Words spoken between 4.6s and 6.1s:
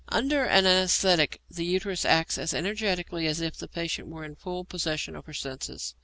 possession of her senses.